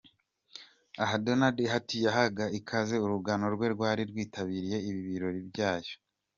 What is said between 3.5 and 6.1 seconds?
rwe rwari rwitabiriye ibi birori byayo.